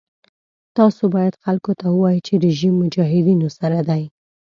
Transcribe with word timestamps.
تاسو 0.77 1.03
باید 1.15 1.41
خلکو 1.43 1.71
ته 1.79 1.85
ووایئ 1.89 2.19
چې 2.27 2.33
رژیم 2.45 2.73
مجاهدینو 2.83 3.49
سره 3.57 3.79
دی. 3.89 4.03